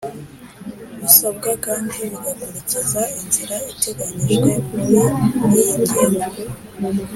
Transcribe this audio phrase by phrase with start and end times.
[1.01, 4.51] Bisabwa kandi bigakurikiza inzira iteganyijwe
[5.39, 6.25] muri iyi ngingo